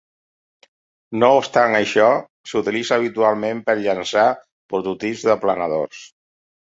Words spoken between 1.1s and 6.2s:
No obstant això, s'utilitza habitualment per llançar prototips de planadors.